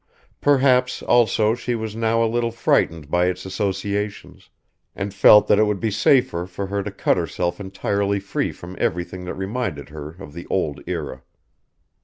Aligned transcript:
Perhaps 0.41 1.03
also 1.03 1.53
she 1.53 1.75
was 1.75 1.95
now 1.95 2.23
a 2.23 2.25
little 2.25 2.49
frightened 2.49 3.11
by 3.11 3.27
its 3.27 3.45
associations, 3.45 4.49
and 4.95 5.13
felt 5.13 5.45
that 5.47 5.59
it 5.59 5.65
would 5.65 5.79
be 5.79 5.91
safer 5.91 6.47
for 6.47 6.65
her 6.65 6.81
to 6.81 6.89
cut 6.89 7.17
herself 7.17 7.59
entirely 7.59 8.19
free 8.19 8.51
from 8.51 8.75
everything 8.79 9.25
that 9.25 9.35
reminded 9.35 9.89
her 9.89 10.09
of 10.09 10.33
the 10.33 10.47
old 10.47 10.81
era. 10.87 11.21